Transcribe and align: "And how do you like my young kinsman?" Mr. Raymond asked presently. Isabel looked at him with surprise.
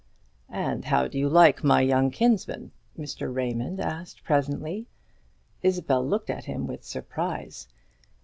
"And 0.49 0.85
how 0.85 1.07
do 1.07 1.19
you 1.19 1.29
like 1.29 1.63
my 1.63 1.81
young 1.81 2.09
kinsman?" 2.09 2.71
Mr. 2.97 3.31
Raymond 3.31 3.79
asked 3.79 4.23
presently. 4.23 4.87
Isabel 5.61 6.03
looked 6.03 6.31
at 6.31 6.45
him 6.45 6.65
with 6.65 6.83
surprise. 6.83 7.67